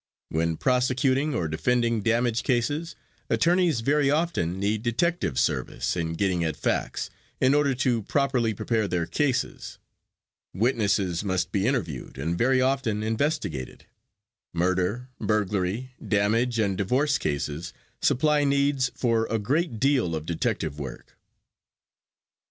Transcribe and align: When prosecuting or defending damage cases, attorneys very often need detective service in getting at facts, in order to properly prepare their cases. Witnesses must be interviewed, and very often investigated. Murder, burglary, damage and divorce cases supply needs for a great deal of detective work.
When 0.29 0.57
prosecuting 0.57 1.35
or 1.35 1.47
defending 1.47 2.01
damage 2.01 2.41
cases, 2.41 2.95
attorneys 3.29 3.81
very 3.81 4.09
often 4.09 4.59
need 4.59 4.81
detective 4.81 5.37
service 5.37 5.95
in 5.95 6.13
getting 6.13 6.43
at 6.43 6.57
facts, 6.57 7.11
in 7.39 7.53
order 7.53 7.75
to 7.75 8.01
properly 8.01 8.51
prepare 8.55 8.87
their 8.87 9.05
cases. 9.05 9.77
Witnesses 10.55 11.23
must 11.23 11.51
be 11.51 11.67
interviewed, 11.67 12.17
and 12.17 12.35
very 12.35 12.59
often 12.59 13.03
investigated. 13.03 13.85
Murder, 14.53 15.07
burglary, 15.19 15.91
damage 16.03 16.57
and 16.57 16.75
divorce 16.79 17.19
cases 17.19 17.71
supply 18.01 18.43
needs 18.43 18.89
for 18.95 19.27
a 19.27 19.37
great 19.37 19.79
deal 19.79 20.15
of 20.15 20.25
detective 20.25 20.79
work. 20.79 21.15